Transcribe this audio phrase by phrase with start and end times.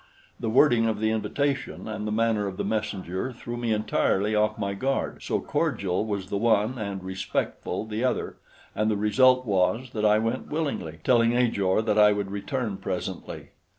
[0.39, 4.57] The wording of the invitation and the manner of the messenger threw me entirely off
[4.57, 8.37] my guard, so cordial was the one and respectful the other,
[8.75, 13.49] and the result was that I went willingly, telling Ajor that I would return presently.